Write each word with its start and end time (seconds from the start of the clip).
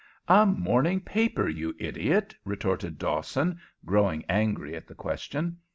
"A 0.27 0.47
morning 0.47 0.99
paper, 1.01 1.47
you 1.47 1.75
idiot!" 1.77 2.33
retorted 2.43 2.97
Dawson, 2.97 3.59
growing 3.85 4.25
angry 4.27 4.75
at 4.75 4.87
the 4.87 4.95
question. 4.95 5.57